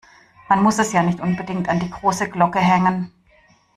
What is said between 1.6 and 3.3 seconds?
an die große Glocke hängen.